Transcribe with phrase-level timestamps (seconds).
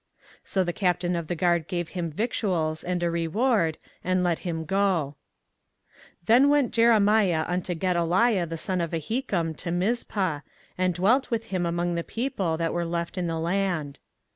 [0.43, 4.65] So the captain of the guard gave him victuals and a reward, and let him
[4.65, 5.15] go.
[6.25, 10.39] 24:040:006 Then went Jeremiah unto Gedaliah the son of Ahikam to Mizpah;
[10.75, 13.99] and dwelt with him among the people that were left in the land.